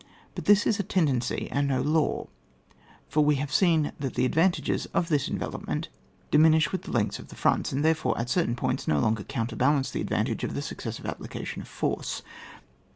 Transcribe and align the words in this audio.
But 0.33 0.45
this 0.45 0.65
is 0.65 0.79
a 0.79 0.81
tendency 0.81 1.35
^ 1.51 1.55
and 1.55 1.67
no 1.67 1.79
law; 1.79 2.25
for 3.07 3.23
we 3.23 3.35
have 3.35 3.53
seen 3.53 3.91
that 3.99 4.15
the 4.15 4.25
advantages 4.25 4.87
of 4.95 5.09
this 5.09 5.29
envelopment 5.29 5.89
diminish 6.31 6.71
with 6.71 6.81
the 6.81 6.91
leng^ths 6.91 7.19
of 7.19 7.27
the 7.27 7.35
fronts; 7.35 7.71
and 7.71 7.85
therefore, 7.85 8.17
at 8.17 8.27
certain 8.27 8.55
points, 8.55 8.87
no 8.87 8.97
longer 8.97 9.21
counterbalance 9.21 9.91
the 9.91 10.01
advantage 10.01 10.43
of 10.43 10.55
the 10.55 10.61
successive 10.63 11.05
applica 11.05 11.45
tion 11.45 11.61
of 11.61 11.67
force. 11.67 12.23